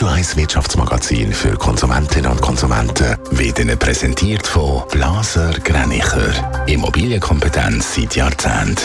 Radio 0.00 0.16
1 0.16 0.36
Wirtschaftsmagazin 0.38 1.30
für 1.30 1.58
Konsumentinnen 1.58 2.30
und 2.30 2.40
Konsumenten 2.40 3.18
wird 3.32 3.58
Ihnen 3.58 3.78
präsentiert 3.78 4.46
von 4.46 4.82
Blaser 4.90 5.50
Greinicher. 5.62 6.32
Immobilienkompetenz 6.66 7.96
seit 7.96 8.16
Jahrzehnten. 8.16 8.78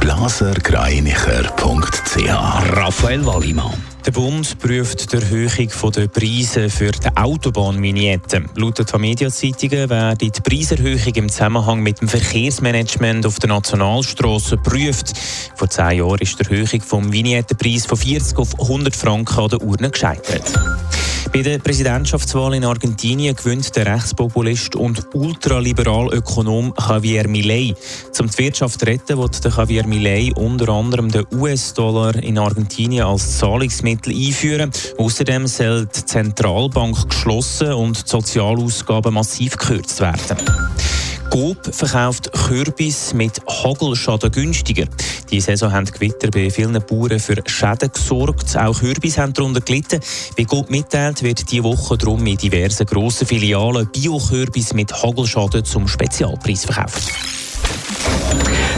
blasergreinicher.ch 0.00 2.76
Raphael 2.76 3.24
Wallimann. 3.24 3.93
Der 4.06 4.12
Bund 4.12 4.58
prüft 4.58 5.12
die 5.12 5.16
Erhöhung 5.16 5.92
der 5.96 6.08
Preise 6.08 6.68
für 6.68 6.90
die 6.90 7.16
Autobahnvignetten. 7.16 8.50
Laut 8.54 8.78
den 8.78 9.00
Mediazeitungen 9.00 9.88
werden 9.88 10.18
die 10.18 10.30
Preiserhöhung 10.30 11.14
im 11.14 11.28
Zusammenhang 11.30 11.82
mit 11.82 12.02
dem 12.02 12.08
Verkehrsmanagement 12.08 13.24
auf 13.24 13.38
der 13.38 13.48
Nationalstraße 13.48 14.58
geprüft. 14.58 15.14
Vor 15.56 15.70
zehn 15.70 15.98
Jahren 16.00 16.18
ist 16.18 16.38
die 16.38 16.44
Erhöhung 16.44 16.82
vom 16.82 17.12
Vignettenpreis 17.14 17.86
von 17.86 17.96
40 17.96 18.36
auf 18.36 18.60
100 18.60 18.94
Franken 18.94 19.38
an 19.38 19.48
der 19.48 19.62
Urne 19.62 19.90
gescheitert. 19.90 20.52
Bei 21.34 21.42
der 21.42 21.58
Präsidentschaftswahl 21.58 22.54
in 22.54 22.64
Argentinien 22.64 23.34
gewinnt 23.34 23.74
der 23.74 23.86
Rechtspopulist 23.86 24.76
und 24.76 25.04
ultraliberal 25.14 26.14
Ökonom 26.14 26.72
Javier 26.78 27.26
Milei. 27.26 27.74
Um 28.20 28.30
die 28.30 28.38
Wirtschaft 28.38 28.78
zu 28.78 28.86
retten, 28.86 29.18
wird 29.18 29.44
der 29.44 29.50
Javier 29.50 29.84
Milei 29.84 30.30
unter 30.36 30.68
anderem 30.68 31.10
den 31.10 31.26
US-Dollar 31.32 32.14
in 32.22 32.38
Argentinien 32.38 33.06
als 33.06 33.38
Zahlungsmittel 33.38 34.14
einführen. 34.14 34.70
Außerdem 34.96 35.48
soll 35.48 35.86
die 35.86 36.04
Zentralbank 36.04 37.08
geschlossen 37.08 37.72
und 37.72 37.96
die 37.96 38.08
Sozialausgaben 38.08 39.12
massiv 39.12 39.56
gekürzt 39.56 40.00
werden. 40.00 40.36
Coop 41.34 41.74
verkauft 41.74 42.30
Kürbis 42.32 43.12
mit 43.12 43.40
Hagelschaden 43.44 44.30
günstiger. 44.30 44.84
Die 45.32 45.40
Saison 45.40 45.72
haben 45.72 45.86
Gewitter 45.86 46.30
bei 46.30 46.48
vielen 46.48 46.80
Bauern 46.86 47.18
für 47.18 47.42
Schäden 47.44 47.90
gesorgt. 47.92 48.56
Auch 48.56 48.78
Kürbis 48.78 49.18
haben 49.18 49.32
darunter 49.32 49.60
gelitten. 49.60 49.98
Wie 50.36 50.44
Coop 50.44 50.70
mitteilt, 50.70 51.24
wird 51.24 51.50
diese 51.50 51.64
Woche 51.64 51.98
darum 51.98 52.24
in 52.24 52.36
diversen 52.36 52.86
grossen 52.86 53.26
Filialen 53.26 53.88
Bio-Kürbis 53.90 54.74
mit 54.74 54.92
Hagelschaden 54.92 55.64
zum 55.64 55.88
Spezialpreis 55.88 56.66
verkauft. 56.66 57.10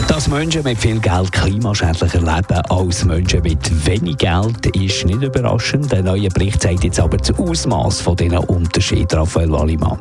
Dass 0.07 0.27
Menschen 0.27 0.63
mit 0.63 0.79
viel 0.79 0.99
Geld 0.99 1.31
klimaschädlicher 1.31 2.21
leben 2.21 2.61
als 2.69 3.05
Menschen 3.05 3.43
mit 3.43 3.85
wenig 3.85 4.17
Geld, 4.17 4.65
ist 4.75 5.05
nicht 5.05 5.21
überraschend. 5.21 5.91
Der 5.91 6.01
neue 6.01 6.29
Bericht 6.29 6.63
zeigt 6.63 6.83
jetzt 6.83 6.99
aber 6.99 7.17
das 7.17 7.37
Ausmaß 7.37 8.01
von 8.01 8.15
diesen 8.15 8.39
Unterschieden, 8.39 9.19
Raphael 9.19 9.51
Wallimann. 9.51 9.99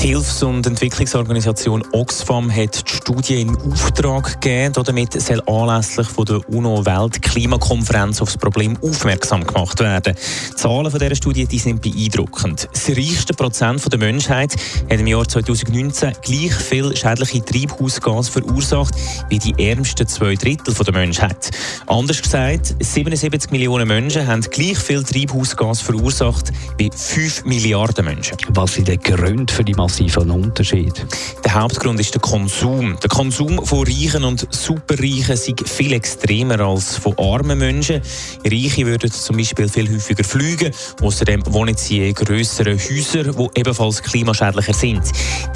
Die 0.00 0.08
Hilfs- 0.08 0.44
und 0.44 0.64
Entwicklungsorganisation 0.64 1.82
Oxfam 1.90 2.54
hat 2.54 2.88
die 2.88 2.96
Studie 2.96 3.40
in 3.40 3.56
Auftrag 3.56 4.40
gegeben. 4.40 4.72
Damit 4.72 5.20
soll 5.20 5.42
anlässlich 5.46 6.06
von 6.06 6.24
der 6.24 6.48
UNO-Weltklimakonferenz 6.48 8.22
auf 8.22 8.28
das 8.28 8.38
Problem 8.38 8.78
aufmerksam 8.80 9.44
gemacht 9.44 9.80
werden. 9.80 10.14
Die 10.52 10.54
Zahlen 10.54 10.90
von 10.92 11.00
dieser 11.00 11.16
Studie 11.16 11.46
die 11.46 11.58
sind 11.58 11.82
beeindruckend. 11.82 12.68
Das 12.72 12.88
reichste 12.90 13.34
Prozent 13.34 13.92
der 13.92 13.98
Menschheit 13.98 14.54
hat 14.88 15.00
im 15.00 15.06
Jahr 15.08 15.26
2019 15.26 16.12
gleich 16.22 16.54
viel 16.54 16.96
schädliche 16.96 17.44
Treibhausgase 17.44 18.30
verursacht 18.30 18.94
wie 19.30 19.40
die 19.40 19.68
ärmsten 19.68 20.06
zwei 20.06 20.36
Drittel 20.36 20.74
der 20.74 20.94
Menschheit. 20.94 21.50
Anders 21.88 22.22
gesagt, 22.22 22.76
77 22.78 23.50
Millionen 23.50 23.88
Menschen 23.88 24.28
haben 24.28 24.42
gleich 24.42 24.78
viel 24.78 25.02
Treibhausgas 25.02 25.80
verursacht 25.80 26.52
wie 26.76 26.90
5 26.94 27.46
Milliarden 27.46 28.04
Menschen. 28.04 28.36
Was 28.50 28.74
sind 28.74 28.86
die 28.86 28.96
Gründe 28.96 29.52
für 29.52 29.64
die 29.64 29.74
massiven 29.88 30.30
Unterschied? 30.30 31.06
Der 31.42 31.54
Hauptgrund 31.54 31.98
ist 31.98 32.12
der 32.12 32.20
Konsum. 32.20 32.98
Der 33.02 33.08
Konsum 33.08 33.64
von 33.64 33.86
reichen 33.86 34.22
und 34.22 34.46
superreichen 34.50 35.32
ist 35.32 35.68
viel 35.68 35.94
extremer 35.94 36.60
als 36.60 36.98
von 36.98 37.18
armen 37.18 37.58
Menschen. 37.58 38.02
Reiche 38.44 38.84
würden 38.84 39.10
zum 39.10 39.38
Beispiel 39.38 39.66
viel 39.66 39.90
häufiger 39.90 40.24
fliegen. 40.24 40.74
Außerdem 41.00 41.42
wohnen 41.46 41.74
sie 41.74 42.06
in 42.06 42.14
grösseren 42.14 42.78
Häusern, 42.78 43.34
die 43.34 43.60
ebenfalls 43.60 44.02
klimaschädlicher 44.02 44.74
sind. 44.74 45.02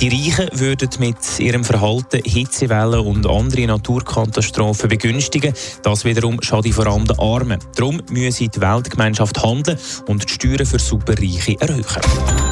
Die 0.01 0.09
Reichen 0.09 0.49
würden 0.59 0.89
mit 0.99 1.17
ihrem 1.39 1.63
Verhalten 1.63 2.23
Hitzewellen 2.25 3.01
und 3.01 3.27
andere 3.27 3.67
Naturkatastrophen 3.67 4.89
begünstigen. 4.89 5.53
Das 5.83 6.07
wiederum 6.07 6.41
schadet 6.43 6.73
vor 6.73 6.87
allem 6.87 7.07
den 7.07 7.19
Armen. 7.19 7.59
Darum 7.77 8.01
müsse 8.11 8.49
die 8.49 8.61
Weltgemeinschaft 8.63 9.43
handeln 9.43 9.79
und 10.07 10.25
die 10.27 10.33
Steuern 10.33 10.65
für 10.65 10.79
Superreiche 10.79 11.61
erhöhen. 11.61 12.52